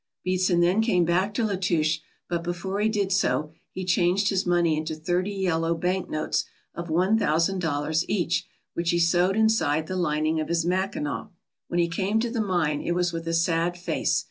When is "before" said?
2.43-2.79